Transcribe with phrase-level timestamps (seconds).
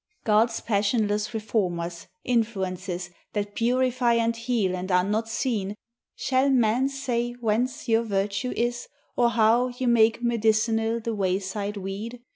[0.23, 5.75] God's passionless reformers, influences, That purify and heal and are not seen, 2 '2Q UNDER
[5.75, 6.25] THE WILLOWS.
[6.25, 12.19] Shall man say whence your virtue is, or how Ye make medicinal the wayside weed